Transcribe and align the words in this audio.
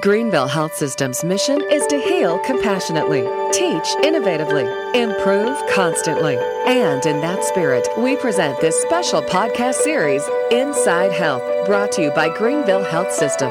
Greenville 0.00 0.46
Health 0.48 0.74
System's 0.74 1.22
mission 1.22 1.60
is 1.70 1.86
to 1.88 2.00
heal 2.00 2.38
compassionately, 2.38 3.20
teach 3.52 3.84
innovatively, 4.02 4.64
improve 4.94 5.54
constantly. 5.70 6.36
And 6.66 7.04
in 7.04 7.20
that 7.20 7.44
spirit, 7.44 7.86
we 7.98 8.16
present 8.16 8.58
this 8.62 8.80
special 8.80 9.20
podcast 9.20 9.74
series, 9.74 10.26
Inside 10.50 11.12
Health, 11.12 11.42
brought 11.66 11.92
to 11.92 12.02
you 12.04 12.10
by 12.12 12.34
Greenville 12.34 12.84
Health 12.84 13.12
System. 13.12 13.50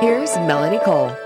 Here's 0.00 0.34
Melanie 0.38 0.80
Cole. 0.84 1.16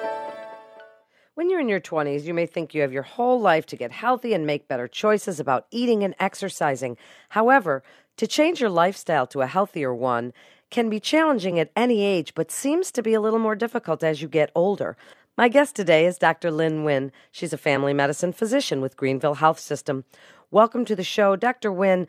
When 1.37 1.49
you're 1.49 1.61
in 1.61 1.71
your 1.71 1.81
20s, 1.81 2.25
you 2.25 2.35
may 2.35 2.45
think 2.45 2.75
you 2.75 2.83
have 2.83 2.93
your 2.93 3.03
whole 3.03 3.41
life 3.41 3.65
to 3.65 3.77
get 3.77 3.93
healthy 3.93 4.35
and 4.35 4.45
make 4.45 4.69
better 4.69 4.87
choices 4.87 5.41
about 5.41 5.69
eating 5.71 6.03
and 6.05 6.15
exercising. 6.21 6.99
However, 7.31 7.83
to 8.19 8.27
change 8.27 8.61
your 8.61 8.69
lifestyle 8.69 9.27
to 9.29 9.41
a 9.41 9.47
healthier 9.47 9.95
one, 9.95 10.35
can 10.71 10.89
be 10.89 11.01
challenging 11.01 11.59
at 11.59 11.71
any 11.75 12.03
age, 12.03 12.35
but 12.35 12.51
seems 12.51 12.91
to 12.93 13.03
be 13.03 13.15
a 13.15 13.21
little 13.21 13.39
more 13.39 13.57
difficult 13.57 14.03
as 14.03 14.23
you 14.23 14.29
get 14.29 14.53
older. 14.55 14.97
My 15.37 15.49
guest 15.49 15.75
today 15.75 16.07
is 16.07 16.19
Dr. 16.19 16.51
Lynn 16.51 16.85
Wynn. 16.85 17.13
She's 17.33 17.53
a 17.53 17.59
family 17.59 17.93
medicine 17.93 18.33
physician 18.33 18.81
with 18.81 18.97
Greenville 18.97 19.35
Health 19.35 19.59
System. 19.59 20.05
Welcome 20.51 20.85
to 20.85 20.97
the 20.97 21.05
show, 21.05 21.37
Dr. 21.37 21.73
Wynn. 21.73 22.07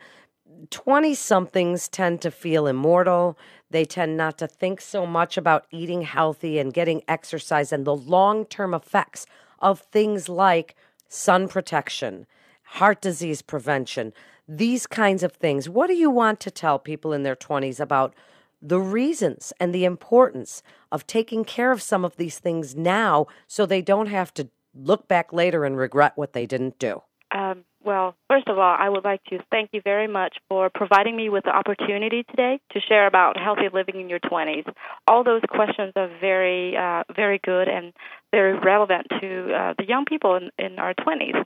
20 0.70 1.14
somethings 1.14 1.88
tend 1.88 2.20
to 2.20 2.30
feel 2.30 2.66
immortal. 2.66 3.38
They 3.70 3.84
tend 3.84 4.16
not 4.16 4.38
to 4.38 4.46
think 4.46 4.80
so 4.80 5.06
much 5.06 5.36
about 5.36 5.66
eating 5.70 6.02
healthy 6.02 6.58
and 6.58 6.74
getting 6.74 7.02
exercise 7.08 7.72
and 7.72 7.84
the 7.84 7.96
long 7.96 8.44
term 8.44 8.74
effects 8.74 9.26
of 9.60 9.80
things 9.80 10.28
like 10.28 10.76
sun 11.08 11.48
protection, 11.48 12.26
heart 12.62 13.00
disease 13.00 13.42
prevention, 13.42 14.12
these 14.46 14.86
kinds 14.86 15.22
of 15.22 15.32
things. 15.32 15.68
What 15.68 15.86
do 15.86 15.94
you 15.94 16.10
want 16.10 16.40
to 16.40 16.50
tell 16.50 16.78
people 16.78 17.12
in 17.12 17.22
their 17.22 17.36
20s 17.36 17.80
about 17.80 18.14
the 18.62 18.80
reasons 18.80 19.52
and 19.58 19.74
the 19.74 19.84
importance 19.84 20.62
of 20.90 21.06
taking 21.06 21.44
care 21.44 21.72
of 21.72 21.82
some 21.82 22.04
of 22.04 22.16
these 22.16 22.38
things 22.38 22.76
now 22.76 23.26
so 23.46 23.66
they 23.66 23.82
don't 23.82 24.06
have 24.06 24.32
to 24.34 24.48
look 24.74 25.08
back 25.08 25.32
later 25.32 25.64
and 25.64 25.76
regret 25.76 26.12
what 26.14 26.32
they 26.32 26.46
didn't 26.46 26.78
do? 26.78 27.02
Um, 27.32 27.64
well, 27.84 28.14
first 28.28 28.48
of 28.48 28.58
all, 28.58 28.76
I 28.78 28.88
would 28.88 29.04
like 29.04 29.24
to 29.24 29.38
thank 29.50 29.70
you 29.72 29.80
very 29.82 30.06
much 30.06 30.36
for 30.48 30.70
providing 30.72 31.16
me 31.16 31.28
with 31.28 31.44
the 31.44 31.50
opportunity 31.50 32.24
today 32.30 32.60
to 32.72 32.80
share 32.80 33.06
about 33.06 33.36
healthy 33.36 33.68
living 33.72 34.00
in 34.00 34.08
your 34.08 34.20
20s. 34.20 34.70
All 35.08 35.24
those 35.24 35.42
questions 35.48 35.92
are 35.96 36.10
very, 36.20 36.76
uh, 36.76 37.02
very 37.14 37.40
good 37.42 37.68
and 37.68 37.92
very 38.30 38.58
relevant 38.58 39.06
to 39.20 39.52
uh, 39.52 39.74
the 39.78 39.86
young 39.86 40.04
people 40.04 40.36
in, 40.36 40.50
in 40.64 40.78
our 40.78 40.94
20s. 40.94 41.44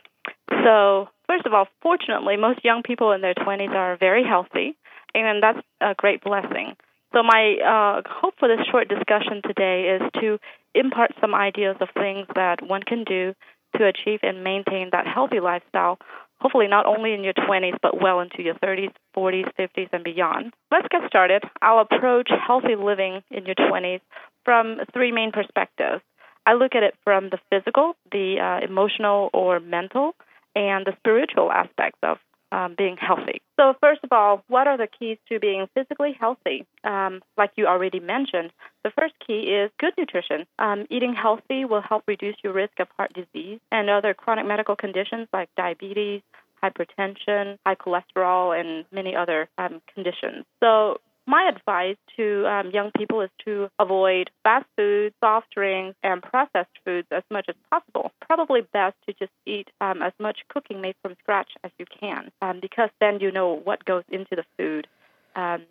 So, 0.65 1.09
first 1.27 1.47
of 1.47 1.55
all, 1.55 1.69
fortunately, 1.83 2.37
most 2.37 2.65
young 2.65 2.83
people 2.83 3.12
in 3.12 3.21
their 3.21 3.35
20s 3.35 3.71
are 3.71 3.97
very 3.97 4.25
healthy, 4.25 4.77
and 5.15 5.43
that's 5.43 5.61
a 5.81 5.95
great 5.97 6.23
blessing. 6.23 6.77
So, 7.17 7.22
my 7.22 7.56
uh, 7.64 8.03
hope 8.06 8.34
for 8.39 8.47
this 8.47 8.67
short 8.70 8.89
discussion 8.89 9.41
today 9.42 9.97
is 9.97 10.03
to 10.20 10.39
impart 10.75 11.12
some 11.19 11.34
ideas 11.34 11.77
of 11.81 11.89
things 11.95 12.27
that 12.34 12.61
one 12.61 12.83
can 12.83 13.05
do 13.05 13.33
to 13.75 13.86
achieve 13.86 14.20
and 14.22 14.45
maintain 14.45 14.91
that 14.92 15.06
healthy 15.06 15.41
lifestyle, 15.41 15.98
hopefully 16.42 16.69
not 16.69 16.84
only 16.84 17.14
in 17.14 17.25
your 17.25 17.33
20s, 17.33 17.78
but 17.81 18.03
well 18.03 18.20
into 18.20 18.42
your 18.42 18.55
30s, 18.56 18.92
40s, 19.17 19.50
50s, 19.59 19.89
and 19.92 20.05
beyond. 20.05 20.53
Let's 20.70 20.89
get 20.91 21.09
started. 21.09 21.42
I'll 21.62 21.81
approach 21.81 22.28
healthy 22.47 22.77
living 22.77 23.22
in 23.31 23.47
your 23.47 23.55
20s 23.55 24.03
from 24.44 24.77
three 24.92 25.11
main 25.11 25.33
perspectives. 25.33 26.03
I 26.44 26.53
look 26.53 26.75
at 26.75 26.83
it 26.83 26.97
from 27.03 27.31
the 27.31 27.39
physical, 27.48 27.94
the 28.12 28.41
uh, 28.41 28.62
emotional 28.62 29.31
or 29.33 29.59
mental, 29.59 30.14
and 30.55 30.84
the 30.84 30.92
spiritual 30.98 31.50
aspects 31.50 31.98
of 32.03 32.19
um, 32.53 32.75
being 32.77 32.97
healthy. 32.97 33.43
So, 33.59 33.75
first 33.81 34.01
of 34.05 34.13
all, 34.13 34.45
what 34.49 34.67
are 34.67 34.77
the 34.77 34.87
keys 34.87 35.19
to 35.29 35.39
being 35.41 35.67
physically 35.75 36.17
healthy? 36.19 36.67
Um, 36.85 37.23
like 37.37 37.53
you 37.57 37.67
already 37.67 38.01
mentioned, 38.01 38.53
the 38.85 38.91
first 38.99 39.15
key 39.27 39.41
is 39.51 39.71
good 39.79 39.95
nutrition. 39.99 40.47
Um, 40.59 40.87
eating 40.91 41.15
healthy 41.15 41.65
will 41.65 41.81
help 41.81 42.05
reduce 42.07 42.37
your 42.45 42.53
risk 42.53 42.79
of 42.79 42.89
heart 42.97 43.13
disease 43.15 43.61
and 43.73 43.91
other 43.91 44.15
chronic 44.15 44.47
medical 44.47 44.77
conditions 44.77 45.29
like 45.33 45.49
diabetes, 45.57 46.23
hypertension, 46.63 47.59
high 47.67 47.75
cholesterol, 47.75 48.59
and 48.59 48.85
many 48.93 49.15
other 49.17 49.49
um, 49.59 49.81
conditions. 49.93 50.45
So, 50.62 51.01
my 51.26 51.48
advice 51.48 51.97
to 52.16 52.47
um, 52.47 52.70
young 52.70 52.91
people 52.97 53.20
is 53.20 53.31
to 53.44 53.69
avoid 53.78 54.31
fast 54.44 54.66
food, 54.76 55.12
soft 55.22 55.50
drinks, 55.53 55.97
and 56.03 56.22
processed 56.22 56.70
foods 56.84 57.09
as 57.10 57.25
much 57.31 57.47
as 57.48 57.56
possible. 57.70 58.12
Probably 58.20 58.60
best 58.72 58.97
to 59.06 59.12
just 59.12 59.32
eat 59.44 59.69
um, 59.81 60.03
as 60.03 60.12
much 60.20 60.38
cooking 60.48 60.81
made 60.81 60.94
from 61.03 61.16
scratch 61.20 61.50
as 61.64 61.70
you 61.78 61.87
can, 62.00 62.31
um, 62.42 62.60
because 62.60 62.91
then 63.00 63.19
you 63.20 63.32
know 63.32 63.60
what 63.64 63.84
goes 63.84 64.04
into 64.09 64.37
the 64.37 64.44
food. 64.56 64.87
Um, 65.34 65.62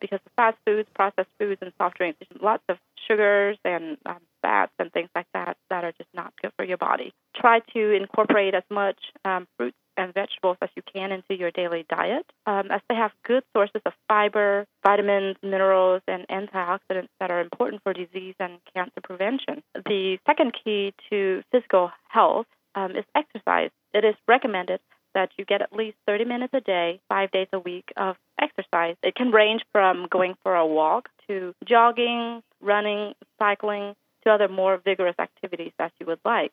because 0.00 0.20
the 0.24 0.30
fast 0.34 0.56
foods, 0.64 0.88
processed 0.94 1.28
foods, 1.38 1.60
and 1.60 1.72
soft 1.76 1.98
drinks, 1.98 2.18
lots 2.40 2.62
of 2.70 2.78
sugars 3.10 3.58
and 3.64 3.96
um, 4.06 4.18
fats 4.42 4.72
and 4.78 4.92
things 4.92 5.08
like 5.14 5.26
that 5.34 5.56
that 5.68 5.84
are 5.84 5.92
just 5.92 6.08
not 6.14 6.32
good 6.40 6.52
for 6.56 6.64
your 6.64 6.78
body. 6.78 7.12
Try 7.36 7.60
to 7.74 7.92
incorporate 7.92 8.54
as 8.54 8.62
much 8.70 8.98
um, 9.24 9.46
fruits 9.56 9.76
and 9.96 10.14
vegetables 10.14 10.56
as 10.62 10.70
you 10.76 10.82
can 10.94 11.12
into 11.12 11.38
your 11.38 11.50
daily 11.50 11.84
diet, 11.88 12.24
um, 12.46 12.70
as 12.70 12.80
they 12.88 12.94
have 12.94 13.10
good 13.26 13.42
sources 13.54 13.82
of 13.84 13.92
fiber, 14.08 14.66
vitamins, 14.86 15.36
minerals, 15.42 16.02
and 16.08 16.26
antioxidants 16.28 17.08
that 17.18 17.30
are 17.30 17.40
important 17.40 17.82
for 17.82 17.92
disease 17.92 18.34
and 18.40 18.58
cancer 18.74 19.00
prevention. 19.02 19.62
The 19.74 20.18
second 20.26 20.54
key 20.64 20.94
to 21.10 21.42
physical 21.52 21.90
health 22.08 22.46
um, 22.74 22.92
is 22.92 23.04
exercise. 23.14 23.70
It 23.92 24.04
is 24.04 24.14
recommended 24.26 24.80
that 25.14 25.30
you 25.36 25.44
get 25.44 25.60
at 25.60 25.72
least 25.72 25.96
30 26.06 26.24
minutes 26.24 26.54
a 26.54 26.60
day, 26.60 27.00
five 27.08 27.30
days 27.32 27.48
a 27.52 27.58
week 27.58 27.92
of 27.96 28.16
exercise. 28.40 28.96
It 29.02 29.16
can 29.16 29.30
range 29.32 29.62
from 29.72 30.06
going 30.10 30.34
for 30.42 30.54
a 30.54 30.66
walk 30.66 31.08
to 31.28 31.52
jogging, 31.66 32.42
running, 32.60 33.14
cycling, 33.38 33.94
to 34.24 34.30
other 34.30 34.48
more 34.48 34.78
vigorous 34.78 35.16
activities 35.18 35.72
that 35.78 35.92
you 35.98 36.06
would 36.06 36.20
like. 36.24 36.52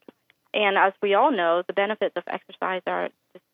And 0.54 0.78
as 0.78 0.94
we 1.02 1.14
all 1.14 1.32
know, 1.32 1.64
the 1.68 1.74
benefits 1.74 2.16
of 2.16 2.24
exercise 2.28 2.82
are 2.88 3.10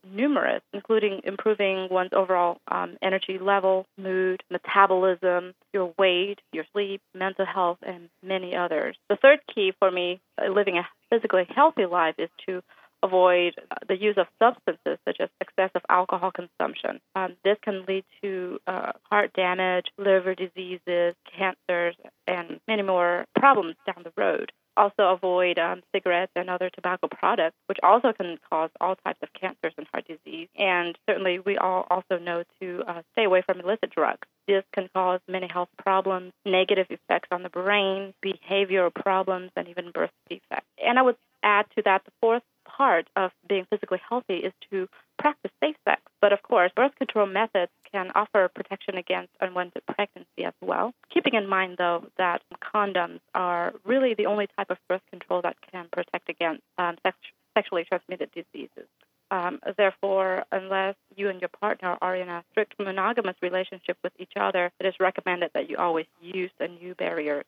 numerous, 0.09 0.61
including 0.73 1.21
improving 1.23 1.87
one's 1.89 2.13
overall 2.13 2.59
um, 2.67 2.97
energy 3.01 3.39
level, 3.39 3.85
mood, 3.97 4.43
metabolism, 4.49 5.53
your 5.73 5.93
weight, 5.97 6.39
your 6.51 6.65
sleep, 6.71 7.01
mental 7.13 7.45
health, 7.45 7.79
and 7.81 8.09
many 8.21 8.55
others. 8.55 8.95
The 9.09 9.17
third 9.17 9.39
key 9.53 9.73
for 9.79 9.89
me, 9.89 10.21
uh, 10.41 10.49
living 10.49 10.77
a 10.77 10.87
physically 11.09 11.47
healthy 11.49 11.85
life, 11.85 12.15
is 12.17 12.29
to 12.45 12.61
avoid 13.03 13.53
the 13.87 13.97
use 13.97 14.15
of 14.17 14.27
substances 14.39 14.97
such 15.05 15.17
as 15.19 15.29
excessive 15.41 15.81
alcohol 15.89 16.31
consumption. 16.31 16.99
Um, 17.15 17.35
this 17.43 17.57
can 17.61 17.85
lead 17.87 18.05
to 18.21 18.59
uh, 18.65 18.93
heart 19.03 19.33
damage, 19.33 19.87
liver 19.97 20.33
diseases, 20.33 21.13
cancers, 21.37 21.95
and 22.27 22.59
many 22.67 22.81
more 22.81 23.25
problems 23.35 23.75
down 23.85 24.03
the 24.03 24.13
road. 24.15 24.51
Also, 24.75 25.03
avoid 25.03 25.59
um, 25.59 25.83
cigarettes 25.93 26.31
and 26.35 26.49
other 26.49 26.71
tobacco 26.71 27.07
products, 27.07 27.55
which 27.67 27.77
also 27.83 28.11
can 28.11 28.39
cause 28.49 28.71
all 28.81 28.95
types 28.95 29.19
of 29.21 29.29
cancers 29.39 29.73
and 29.77 29.85
heart 29.93 30.05
disease. 30.07 30.47
And 30.57 30.97
certainly, 31.07 31.37
we 31.37 31.57
all 31.57 31.85
also 31.91 32.17
know 32.17 32.43
to 32.59 32.83
uh, 32.87 33.01
stay 33.11 33.25
away 33.25 33.43
from 33.45 33.59
illicit 33.59 33.91
drugs. 33.91 34.27
This 34.47 34.63
can 34.73 34.89
cause 34.95 35.19
many 35.27 35.47
health 35.47 35.69
problems, 35.77 36.33
negative 36.43 36.87
effects 36.89 37.27
on 37.31 37.43
the 37.43 37.49
brain, 37.49 38.15
behavioral 38.25 38.93
problems, 38.93 39.51
and 39.55 39.67
even 39.67 39.91
birth 39.91 40.09
defects. 40.27 40.65
And 40.83 40.97
I 40.97 41.03
would 41.03 41.17
add 41.43 41.65
to 41.75 41.83
that 41.83 42.03
the 42.05 42.11
fourth 42.19 42.41
part 42.75 43.09
of 43.15 43.31
being 43.47 43.65
physically 43.69 43.99
healthy 44.07 44.37
is 44.37 44.53
to 44.71 44.87
practice 45.19 45.51
safe 45.61 45.75
sex. 45.85 46.01
But 46.21 46.33
of 46.33 46.41
course, 46.43 46.71
birth 46.75 46.95
control 46.95 47.27
methods 47.27 47.71
can 47.91 48.11
offer 48.15 48.49
protection 48.53 48.97
against 48.97 49.31
unwanted 49.39 49.83
pregnancy 49.85 50.43
as 50.45 50.53
well. 50.61 50.93
Keeping 51.13 51.35
in 51.35 51.47
mind, 51.47 51.75
though, 51.77 52.05
that 52.17 52.41
condoms 52.73 53.19
are 53.35 53.73
really 53.85 54.13
the 54.13 54.25
only 54.25 54.47
type 54.57 54.69
of 54.69 54.77
birth 54.89 55.01
control 55.09 55.41
that 55.43 55.55
can 55.71 55.87
protect 55.91 56.29
against 56.29 56.63
um, 56.77 56.95
sex- 57.03 57.17
sexually 57.55 57.85
transmitted 57.85 58.29
diseases. 58.31 58.87
Um, 59.31 59.59
therefore, 59.77 60.43
unless 60.51 60.95
you 61.15 61.29
and 61.29 61.41
your 61.41 61.49
partner 61.49 61.97
are 62.01 62.15
in 62.15 62.29
a 62.29 62.43
strict 62.51 62.75
monogamous 62.79 63.35
relationship 63.41 63.97
with 64.03 64.13
each 64.19 64.33
other, 64.39 64.71
it 64.79 64.85
is 64.85 64.93
recommended 64.99 65.51
that 65.53 65.69
you 65.69 65.77
always 65.77 66.05
use 66.21 66.51
a 66.59 66.67
new 66.67 66.93
barrier 66.95 67.43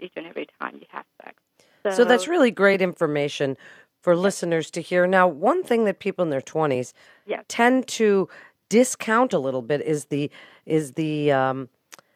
each 0.00 0.12
and 0.16 0.26
every 0.26 0.48
time 0.60 0.76
you 0.80 0.86
have 0.90 1.04
sex. 1.24 1.36
So, 1.84 1.90
so 1.90 2.04
that's 2.04 2.26
really 2.26 2.50
great 2.50 2.82
information 2.82 3.56
for 4.00 4.16
listeners 4.16 4.70
to 4.72 4.80
hear. 4.80 5.06
Now, 5.06 5.26
one 5.26 5.62
thing 5.62 5.84
that 5.84 5.98
people 5.98 6.22
in 6.22 6.30
their 6.30 6.40
20s 6.40 6.92
yes. 7.26 7.44
tend 7.48 7.86
to 7.88 8.28
discount 8.68 9.32
a 9.32 9.38
little 9.38 9.62
bit 9.62 9.80
is 9.80 10.06
the 10.06 10.30
is 10.66 10.92
the 10.92 11.32
um, 11.32 11.68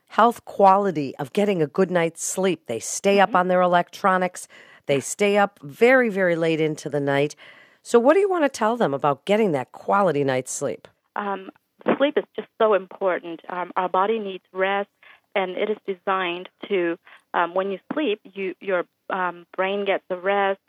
health 0.08 0.44
quality 0.44 1.16
of 1.16 1.32
getting 1.32 1.62
a 1.62 1.66
good 1.66 1.90
night's 1.90 2.22
sleep. 2.24 2.66
They 2.66 2.78
stay 2.78 3.16
mm-hmm. 3.16 3.30
up 3.30 3.34
on 3.34 3.48
their 3.48 3.62
electronics. 3.62 4.48
They 4.86 5.00
stay 5.00 5.38
up 5.38 5.58
very 5.62 6.08
very 6.08 6.36
late 6.36 6.60
into 6.60 6.88
the 6.88 7.00
night. 7.00 7.34
So, 7.82 7.98
what 7.98 8.14
do 8.14 8.20
you 8.20 8.30
want 8.30 8.44
to 8.44 8.48
tell 8.48 8.76
them 8.76 8.94
about 8.94 9.24
getting 9.24 9.52
that 9.52 9.72
quality 9.72 10.22
night's 10.22 10.52
sleep? 10.52 10.86
Um, 11.16 11.50
sleep 11.98 12.16
is 12.16 12.24
just 12.36 12.48
so 12.60 12.74
important. 12.74 13.40
Um, 13.48 13.72
our 13.76 13.88
body 13.88 14.18
needs 14.18 14.44
rest, 14.52 14.88
and 15.34 15.56
it 15.56 15.68
is 15.68 15.78
designed 15.86 16.48
to 16.68 16.96
um, 17.34 17.54
when 17.54 17.70
you 17.70 17.78
sleep, 17.92 18.20
you 18.24 18.54
your 18.60 18.84
um, 19.10 19.46
brain 19.56 19.84
gets 19.84 20.04
a 20.10 20.16
rest. 20.16 20.60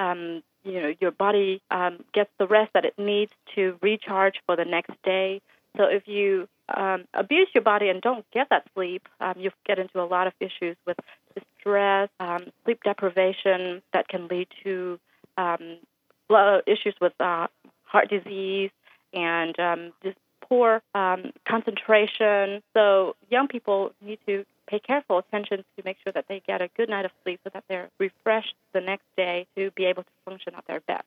You 0.63 0.81
know, 0.81 0.94
your 1.00 1.12
body 1.12 1.62
um, 1.71 2.04
gets 2.13 2.30
the 2.39 2.48
rest 2.48 2.71
that 2.74 2.86
it 2.86 2.94
needs 2.98 3.31
to 3.56 3.77
recharge 3.81 4.36
for 4.45 4.56
the 4.56 4.65
next 4.65 4.94
day. 5.04 5.42
So 5.75 5.83
if 5.83 6.07
you 6.07 6.48
um, 6.75 7.06
abuse 7.13 7.48
your 7.54 7.63
body 7.63 7.89
and 7.89 8.01
don't 8.01 8.25
get 8.31 8.48
that 8.50 8.65
sleep, 8.74 9.07
um, 9.19 9.33
you 9.38 9.51
get 9.65 9.80
into 9.80 10.01
a 10.01 10.06
lot 10.06 10.27
of 10.27 10.33
issues 10.39 10.77
with 10.86 10.98
stress, 11.60 12.10
um, 12.19 12.45
sleep 12.63 12.80
deprivation 12.83 13.81
that 13.92 14.07
can 14.07 14.27
lead 14.27 14.48
to 14.63 15.00
um, 15.38 15.77
issues 16.65 16.95
with 17.01 17.13
uh, 17.19 17.48
heart 17.83 18.10
disease 18.10 18.71
and 19.13 19.60
um, 19.60 19.94
just 20.04 20.18
poor 20.42 20.81
um, 20.95 21.31
concentration. 21.48 22.62
So 22.74 23.15
young 23.30 23.48
people 23.48 23.94
need 24.01 24.19
to 24.25 24.45
pay 24.68 24.80
careful 24.80 25.18
attention 25.19 25.63
to 25.77 25.83
make 25.86 25.98
sure 26.04 26.13
that 26.13 26.25
they 26.27 26.42
get 26.45 26.62
a 26.62 26.69
good 26.75 26.89
night 26.89 27.06
of 27.06 27.12
sleep 27.24 27.39
so 27.44 27.50
that 27.54 27.63
they're 27.68 27.89
refreshed 28.00 28.56
the 28.74 28.81
next 28.81 29.06
day 29.15 29.48
to 29.56 29.71
be 29.71 29.86
able 29.86 30.04
to 30.04 30.10
function 30.25 30.54
at 30.56 30.65
their 30.68 30.81
best. 30.81 31.06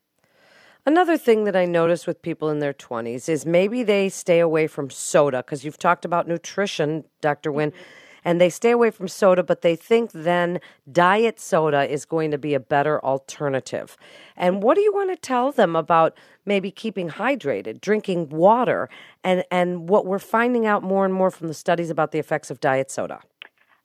Another 0.85 1.19
thing 1.19 1.44
that 1.44 1.56
I 1.56 1.64
notice 1.64 2.06
with 2.06 2.23
people 2.23 2.49
in 2.49 2.61
their 2.61 2.73
20s 2.73 3.29
is 3.29 3.44
maybe 3.44 3.82
they 3.82 4.08
stay 4.08 4.38
away 4.38 4.69
from 4.69 4.88
soda 4.88 5.38
because 5.38 5.64
you've 5.64 5.79
talked 5.79 6.05
about 6.05 6.29
nutrition, 6.29 7.05
Dr. 7.20 7.50
Wynn. 7.50 7.70
Mm-hmm 7.70 8.03
and 8.26 8.41
they 8.41 8.50
stay 8.50 8.73
away 8.73 8.91
from 8.91 9.06
soda, 9.06 9.44
but 9.44 9.62
they 9.62 9.76
think 9.76 10.11
then 10.11 10.58
diet 10.91 11.38
soda 11.38 11.88
is 11.88 12.05
going 12.05 12.32
to 12.32 12.38
be 12.38 12.55
a 12.55 12.61
better 12.61 13.03
alternative. 13.05 13.97
And 14.37 14.64
what 14.64 14.75
do 14.75 14.81
you 14.81 14.93
want 14.93 15.11
to 15.11 15.17
tell 15.17 15.53
them 15.53 15.76
about 15.76 16.19
maybe 16.44 16.73
keeping 16.73 17.08
hydrated, 17.08 17.81
drinking 17.81 18.31
water, 18.31 18.88
and, 19.23 19.44
and 19.53 19.88
what 19.88 20.06
we're 20.06 20.19
finding 20.19 20.67
out 20.67 20.82
more 20.82 21.05
and 21.05 21.14
more 21.14 21.31
from 21.31 21.47
the 21.47 21.55
studies 21.55 21.88
about 21.88 22.11
the 22.11 22.19
effects 22.19 22.50
of 22.50 22.58
diet 22.58 22.91
soda? 22.91 23.20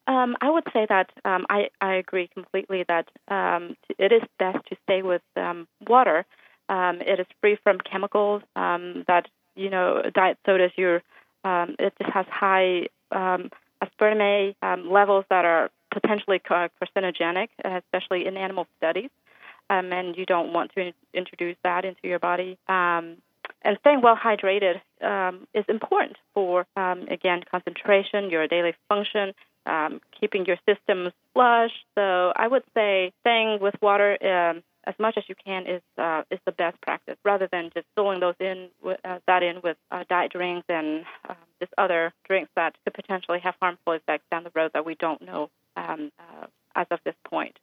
Um, 0.07 0.35
I 0.41 0.49
would 0.49 0.63
say 0.73 0.85
that 0.89 1.11
um, 1.25 1.45
I, 1.49 1.69
I 1.79 1.95
agree 1.95 2.27
completely 2.27 2.85
that 2.87 3.07
um, 3.27 3.75
it 3.97 4.11
is 4.11 4.21
best 4.39 4.65
to 4.67 4.75
stay 4.83 5.01
with 5.01 5.21
um, 5.35 5.67
water. 5.87 6.25
Um, 6.69 7.01
it 7.01 7.19
is 7.19 7.27
free 7.39 7.57
from 7.63 7.77
chemicals 7.79 8.41
um, 8.55 9.03
that, 9.07 9.27
you 9.55 9.69
know, 9.69 10.01
diet 10.13 10.37
sodas, 10.45 10.71
you're, 10.75 11.01
it 11.45 11.93
just 12.01 12.11
has 12.13 12.25
high 12.29 12.87
aspartame 13.13 14.55
um, 14.61 14.89
levels 14.89 15.25
that 15.29 15.45
are 15.45 15.69
potentially 15.91 16.39
carcinogenic, 16.39 17.49
especially 17.63 18.25
in 18.25 18.37
animal 18.37 18.67
studies, 18.77 19.09
um, 19.69 19.91
and 19.91 20.17
you 20.17 20.25
don't 20.25 20.53
want 20.53 20.71
to 20.73 20.87
in- 20.87 20.93
introduce 21.13 21.57
that 21.63 21.85
into 21.85 21.99
your 22.03 22.19
body. 22.19 22.57
Um, 22.67 23.17
and 23.63 23.77
staying 23.81 24.01
well 24.01 24.15
hydrated 24.15 24.81
um, 25.01 25.47
is 25.53 25.65
important 25.67 26.17
for, 26.33 26.65
um, 26.75 27.07
again, 27.09 27.43
concentration, 27.49 28.29
your 28.29 28.47
daily 28.47 28.73
function, 28.87 29.33
um, 29.65 30.01
keeping 30.19 30.45
your 30.45 30.57
systems 30.67 31.13
flush. 31.33 31.71
So 31.95 32.33
I 32.35 32.47
would 32.47 32.63
say 32.73 33.11
staying 33.21 33.59
with 33.61 33.75
water 33.81 34.17
um, 34.21 34.63
as 34.85 34.95
much 34.99 35.15
as 35.17 35.23
you 35.27 35.35
can 35.35 35.67
is 35.67 35.81
uh, 35.97 36.23
is 36.31 36.39
the 36.45 36.51
best 36.51 36.79
practice, 36.81 37.17
rather 37.23 37.47
than 37.51 37.69
just 37.73 37.85
filling 37.95 38.19
those 38.19 38.35
in 38.39 38.69
uh, 38.85 39.19
that 39.27 39.43
in 39.43 39.61
with 39.63 39.77
uh, 39.91 40.03
diet 40.09 40.31
drinks 40.31 40.65
and 40.69 41.05
uh, 41.29 41.35
just 41.59 41.71
other 41.77 42.13
drinks 42.27 42.49
that 42.55 42.75
could 42.83 42.93
potentially 42.93 43.39
have 43.39 43.55
harmful 43.61 43.93
effects 43.93 44.25
down 44.31 44.43
the 44.43 44.51
road 44.55 44.71
that 44.73 44.85
we 44.85 44.95
don't 44.95 45.21
know 45.21 45.49
um, 45.77 46.11
uh, 46.19 46.47
as 46.75 46.87
of 46.89 46.99
this 47.03 47.15
point. 47.23 47.57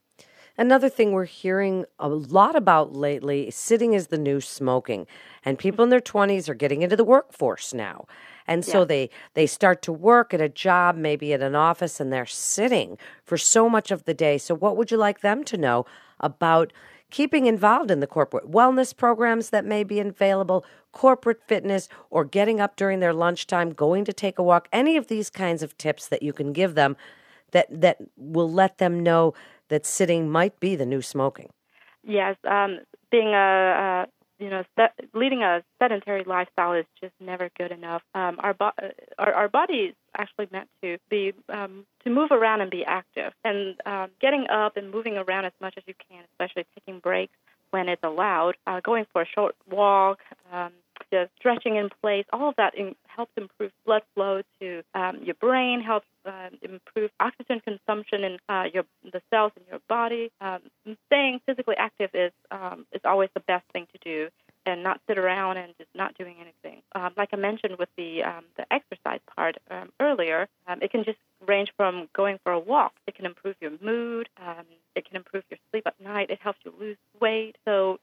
Another 0.59 0.89
thing 0.89 1.13
we're 1.13 1.25
hearing 1.25 1.85
a 2.01 2.09
lot 2.09 2.57
about 2.57 2.93
lately 2.93 3.49
sitting 3.51 3.93
is 3.95 4.09
the 4.09 4.19
new 4.19 4.41
smoking. 4.41 5.07
And 5.45 5.57
mm-hmm. 5.57 5.63
people 5.63 5.85
in 5.85 5.91
their 5.91 6.01
20s 6.01 6.49
are 6.49 6.55
getting 6.55 6.83
into 6.83 6.97
the 6.97 7.05
workforce 7.05 7.73
now. 7.73 8.07
And 8.49 8.65
so 8.65 8.81
yeah. 8.81 8.87
they 8.87 9.11
they 9.35 9.47
start 9.47 9.83
to 9.83 9.93
work 9.93 10.35
at 10.35 10.41
a 10.41 10.49
job, 10.49 10.97
maybe 10.97 11.33
at 11.33 11.43
an 11.43 11.55
office 11.55 12.01
and 12.01 12.13
they're 12.13 12.27
sitting 12.27 12.99
for 13.23 13.37
so 13.37 13.69
much 13.69 13.91
of 13.91 14.05
the 14.05 14.15
day. 14.15 14.39
So 14.39 14.55
what 14.55 14.77
would 14.77 14.91
you 14.91 14.97
like 14.97 15.21
them 15.21 15.45
to 15.45 15.57
know 15.57 15.87
about 16.19 16.73
keeping 17.11 17.47
involved 17.47 17.91
in 17.91 18.01
the 18.01 18.07
corporate 18.07 18.51
wellness 18.51 18.97
programs 18.97 19.51
that 19.51 19.65
may 19.65 19.85
be 19.85 20.01
available, 20.01 20.65
corporate 20.93 21.41
fitness, 21.47 21.89
or 22.11 22.25
getting 22.25 22.61
up 22.61 22.77
during 22.77 23.01
their 23.01 23.15
lunchtime, 23.15 23.71
going 23.71 24.05
to 24.05 24.13
take 24.13 24.39
a 24.39 24.43
walk, 24.43 24.69
any 24.73 24.97
of 24.97 25.09
these 25.09 25.31
kinds 25.31 25.63
of 25.63 25.77
tips 25.79 26.09
that 26.09 26.23
you 26.23 26.33
can 26.33 26.53
give 26.53 26.75
them 26.75 26.97
that, 27.53 27.67
that 27.71 27.99
will 28.17 28.51
let 28.51 28.79
them 28.79 29.01
know 29.01 29.35
that 29.69 29.87
sitting 29.87 30.31
might 30.31 30.59
be 30.61 30.77
the 30.77 30.87
new 30.87 31.03
smoking. 31.03 31.51
Yes, 32.03 32.37
um, 32.49 32.81
being 33.11 33.29
a, 33.29 34.07
a 34.07 34.07
you 34.39 34.51
know, 34.51 34.63
leading 35.15 35.43
a 35.43 35.63
sedentary 35.81 36.23
lifestyle 36.25 36.73
is 36.73 36.87
just 37.01 37.13
never 37.21 37.51
good 37.59 37.73
enough. 37.73 38.03
Um, 38.15 38.37
our, 38.39 38.55
bo- 38.55 38.71
uh, 38.81 38.89
our 39.19 39.33
our 39.33 39.49
body 39.49 39.75
is 39.75 39.95
actually 40.17 40.47
meant 40.53 40.69
to 40.83 40.99
be 41.11 41.33
um, 41.49 41.85
to 42.05 42.11
move 42.11 42.31
around 42.31 42.61
and 42.61 42.71
be 42.71 42.85
active, 42.85 43.33
and 43.45 43.75
um, 43.85 44.11
getting 44.21 44.47
up 44.49 44.77
and 44.77 44.91
moving 44.91 45.17
around 45.17 45.45
as 45.45 45.53
much 45.61 45.75
as 45.77 45.83
you 45.87 45.95
can, 46.09 46.23
especially 46.33 46.67
taking 46.75 47.01
breaks 47.01 47.33
when 47.71 47.89
it's 47.89 48.03
allowed, 48.03 48.55
uh, 48.67 48.81
going 48.81 49.05
for 49.13 49.23
a 49.23 49.27
short 49.27 49.55
walk, 49.71 50.21
just 51.11 51.31
stretching 51.39 51.77
in 51.77 51.91
place, 52.01 52.25
all 52.33 52.49
of 52.49 52.57
that 52.57 52.75
in, 52.75 52.95
helps 53.07 53.33
improve 53.37 53.73
blood 53.85 54.03
flow 54.15 54.43
to 54.61 54.83
um, 54.95 55.21
your 55.23 55.35
brain, 55.35 55.81
helps 55.81 56.07
uh, 56.25 56.51
improve 56.63 57.11
oxygen 57.21 57.61
consumption 57.61 58.25
in 58.25 58.39
uh, 58.49 58.65
your 58.73 58.85
the 59.05 59.21
cells 59.31 59.53
in 59.57 59.63
your 59.71 59.81
body. 59.89 60.31
Um, 60.41 60.61
staying 61.07 61.41
physically 61.47 61.77
active 61.77 62.11
is 62.15 62.33
um, 62.51 62.87
is 62.93 63.01
always 63.05 63.31
the 63.35 63.41
best 63.41 63.65
thing 63.73 63.87
to 63.93 63.99
do 63.99 64.29
and 64.67 64.83
not 64.83 65.01
sit 65.09 65.19
around 65.19 65.57
and 65.57 65.73
just 65.79 65.91
not 65.95 66.17
doing 66.19 66.37
anything. 66.41 66.83
Um, 66.95 67.13
like 67.17 67.31
I 67.33 67.37
mentioned 67.37 67.77
with 67.79 67.89
the 67.97 68.23
um, 68.23 68.45
the 68.57 68.71
exercise 68.73 69.21
part 69.35 69.57
um, 69.71 69.91
earlier, 70.01 70.49
um, 70.67 70.81
it 70.83 70.91
can 70.91 71.05
just 71.05 71.19
range 71.47 71.73
from 71.77 72.09
going 72.15 72.39
for 72.43 72.53
a 72.53 72.59
walk. 72.59 72.93
It 73.07 73.15
can 73.15 73.27
improve 73.27 73.57
your 73.61 73.73
mood. 73.81 74.29
Um, 74.41 74.65
it 74.95 75.07
can 75.07 75.17
improve 75.17 75.45
your 75.51 75.59
sleep 75.71 75.87
at 75.87 76.01
night. 76.01 76.31
It 76.31 76.41
helps 76.41 76.59
you 76.65 76.75
lose 76.79 76.97
weight. 77.21 77.57
So, 77.65 77.99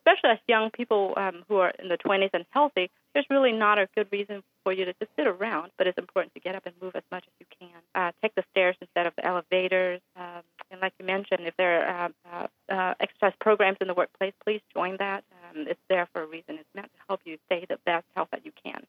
especially 0.00 0.30
as 0.30 0.38
young 0.48 0.70
people 0.70 1.14
um, 1.16 1.44
who 1.48 1.56
are 1.56 1.72
in 1.78 1.88
the 1.88 1.98
20s 1.98 2.30
and 2.32 2.44
healthy, 2.50 2.90
there's 3.14 3.26
really 3.30 3.52
not 3.52 3.78
a 3.78 3.88
good 3.94 4.08
reason 4.10 4.42
for 4.64 4.72
you 4.72 4.84
to 4.84 4.92
just 4.94 5.10
sit 5.16 5.26
around. 5.26 5.72
But 5.78 5.86
it's 5.86 5.98
important 5.98 6.34
to 6.34 6.40
get 6.40 6.54
up 6.54 6.66
and 6.66 6.74
move 6.80 6.92
as 6.94 7.02
much 7.10 7.24
as 7.26 7.32
you 7.38 7.46
can. 7.58 7.80
Uh, 7.94 8.12
take 8.22 8.34
the 8.34 8.44
stairs 8.50 8.76
instead 8.80 9.06
of 9.06 9.14
the 9.16 9.26
elevators. 9.26 10.00
Um, 10.16 10.42
and 10.70 10.80
like 10.80 10.92
you 10.98 11.06
mentioned, 11.06 11.46
if 11.46 11.56
there 11.56 11.86
are 11.86 12.10
uh, 12.32 12.46
uh, 12.72 12.94
exercise 13.00 13.32
programs 13.40 13.78
in 13.80 13.88
the 13.88 13.94
workplace, 13.94 14.32
please 14.44 14.60
join 14.72 14.96
that. 14.98 15.24
Um, 15.32 15.66
it's 15.68 15.80
there 15.88 16.08
for 16.12 16.22
a 16.22 16.26
reason. 16.26 16.56
It's 16.56 16.74
meant 16.74 16.90
to 16.92 17.00
help 17.08 17.20
you 17.24 17.38
stay 17.46 17.66
the 17.68 17.78
best 17.84 18.06
health 18.14 18.28
that 18.32 18.44
you 18.44 18.52
can. 18.62 18.84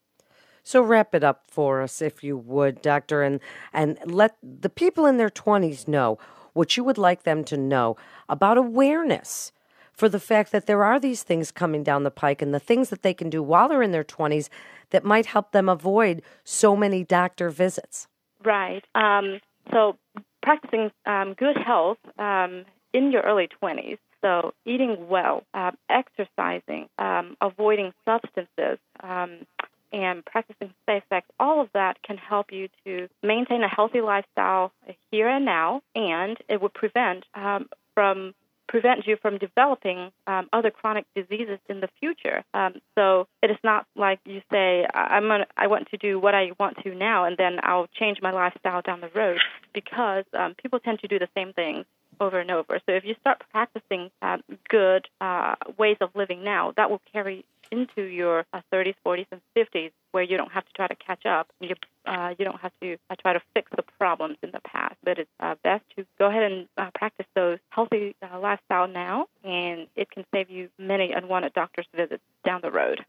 So 0.63 0.81
wrap 0.81 1.15
it 1.15 1.23
up 1.23 1.45
for 1.47 1.81
us, 1.81 2.01
if 2.01 2.23
you 2.23 2.37
would, 2.37 2.81
Doctor, 2.83 3.23
and 3.23 3.39
and 3.73 3.97
let 4.05 4.37
the 4.43 4.69
people 4.69 5.07
in 5.07 5.17
their 5.17 5.31
twenties 5.31 5.87
know 5.87 6.19
what 6.53 6.77
you 6.77 6.83
would 6.83 6.99
like 6.99 7.23
them 7.23 7.43
to 7.45 7.57
know 7.57 7.95
about 8.29 8.57
awareness 8.57 9.51
for 9.93 10.09
the 10.09 10.19
fact 10.19 10.51
that 10.51 10.65
there 10.65 10.83
are 10.83 10.99
these 10.99 11.23
things 11.23 11.51
coming 11.51 11.83
down 11.83 12.03
the 12.03 12.11
pike 12.11 12.41
and 12.41 12.53
the 12.53 12.59
things 12.59 12.89
that 12.89 13.01
they 13.01 13.13
can 13.13 13.29
do 13.29 13.43
while 13.43 13.69
they're 13.69 13.81
in 13.81 13.91
their 13.91 14.03
twenties 14.03 14.49
that 14.89 15.03
might 15.03 15.27
help 15.27 15.51
them 15.51 15.69
avoid 15.69 16.21
so 16.43 16.75
many 16.75 17.03
doctor 17.03 17.49
visits. 17.49 18.07
Right. 18.43 18.83
Um, 18.95 19.39
so 19.71 19.97
practicing 20.41 20.91
um, 21.05 21.33
good 21.33 21.57
health 21.57 21.99
um, 22.17 22.65
in 22.93 23.11
your 23.11 23.21
early 23.21 23.47
twenties 23.47 23.97
so, 24.21 24.53
eating 24.65 25.07
well, 25.09 25.43
uh, 25.53 25.71
exercising, 25.89 26.87
um, 26.99 27.35
avoiding 27.41 27.91
substances, 28.05 28.77
um, 29.01 29.45
and 29.91 30.23
practicing 30.23 30.73
safe 30.87 31.03
sex, 31.09 31.27
all 31.39 31.59
of 31.59 31.69
that 31.73 32.01
can 32.03 32.17
help 32.17 32.51
you 32.51 32.69
to 32.85 33.09
maintain 33.23 33.63
a 33.63 33.67
healthy 33.67 33.99
lifestyle 33.99 34.71
here 35.11 35.27
and 35.27 35.43
now, 35.43 35.81
and 35.95 36.37
it 36.47 36.61
would 36.61 36.73
prevent 36.73 37.25
um, 37.33 37.67
from 37.93 38.33
prevent 38.73 39.05
you 39.05 39.17
from 39.21 39.37
developing 39.37 39.99
um, 40.27 40.45
other 40.53 40.71
chronic 40.71 41.05
diseases 41.19 41.59
in 41.71 41.77
the 41.81 41.89
future. 41.99 42.39
Um, 42.53 42.73
so 42.95 43.27
it 43.43 43.49
is 43.51 43.61
not 43.63 43.85
like 44.05 44.19
you 44.25 44.41
say, 44.51 44.87
I'm 44.93 45.27
gonna, 45.31 45.45
I 45.57 45.67
want 45.67 45.89
to 45.91 45.97
do 45.97 46.13
what 46.25 46.33
I 46.33 46.51
want 46.61 46.77
to 46.83 46.95
now, 46.95 47.25
and 47.27 47.35
then 47.37 47.53
I'll 47.69 47.89
change 47.99 48.17
my 48.21 48.31
lifestyle 48.31 48.81
down 48.81 49.01
the 49.01 49.11
road, 49.13 49.39
because 49.73 50.25
um, 50.41 50.55
people 50.61 50.79
tend 50.79 50.99
to 50.99 51.07
do 51.13 51.19
the 51.19 51.27
same 51.35 51.51
things 51.53 51.85
over 52.19 52.39
and 52.39 52.51
over. 52.51 52.79
So 52.85 52.91
if 52.99 53.03
you 53.03 53.15
start 53.19 53.43
practicing 53.51 54.09
um, 54.21 54.41
good 54.69 55.03
uh, 55.19 55.55
ways 55.77 55.97
of 55.99 56.09
living 56.15 56.41
now, 56.43 56.63
that 56.77 56.89
will 56.89 57.01
carry 57.11 57.43
into 57.71 58.03
your 58.03 58.45
uh, 58.53 58.61
30s, 58.73 58.95
40s, 59.05 59.25
and 59.31 59.41
50s, 59.55 59.91
where 60.11 60.23
you 60.23 60.37
don't 60.37 60.51
have 60.51 60.65
to 60.65 60.73
try 60.73 60.87
to 60.87 60.95
catch 60.95 61.25
up. 61.25 61.47
You 61.59 61.75
uh, 62.05 62.33
you 62.37 62.45
don't 62.45 62.59
have 62.59 62.71
to 62.81 62.97
uh, 63.09 63.15
try 63.21 63.33
to 63.33 63.41
fix 63.53 63.69
the 63.75 63.83
problems 63.97 64.37
in 64.41 64.51
the 64.51 64.59
past. 64.61 64.95
But 65.03 65.19
it's 65.19 65.29
uh, 65.39 65.55
best 65.63 65.83
to 65.95 66.05
go 66.19 66.27
ahead 66.27 66.51
and 66.51 66.67
uh, 66.77 66.89
practice 66.95 67.27
those 67.35 67.59
healthy 67.69 68.15
uh, 68.21 68.39
lifestyle 68.39 68.87
now, 68.87 69.27
and 69.43 69.87
it 69.95 70.09
can 70.11 70.25
save 70.33 70.49
you 70.49 70.69
many 70.77 71.11
unwanted 71.11 71.53
doctor's 71.53 71.87
visits 71.95 72.23
down 72.45 72.61
the 72.61 72.71
road. 72.71 73.05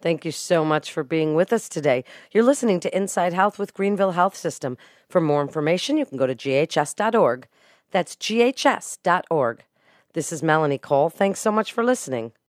Thank 0.00 0.24
you 0.24 0.32
so 0.32 0.64
much 0.64 0.92
for 0.92 1.02
being 1.02 1.34
with 1.34 1.52
us 1.52 1.68
today. 1.68 2.04
You're 2.30 2.44
listening 2.44 2.80
to 2.80 2.96
Inside 2.96 3.32
Health 3.32 3.58
with 3.58 3.74
Greenville 3.74 4.12
Health 4.12 4.36
System. 4.36 4.76
For 5.08 5.20
more 5.20 5.42
information, 5.42 5.96
you 5.96 6.06
can 6.06 6.18
go 6.18 6.26
to 6.26 6.34
ghs.org. 6.34 7.48
That's 7.90 8.14
ghs.org. 8.16 9.64
This 10.12 10.32
is 10.32 10.42
Melanie 10.42 10.78
Cole. 10.78 11.10
Thanks 11.10 11.40
so 11.40 11.50
much 11.50 11.72
for 11.72 11.82
listening. 11.82 12.32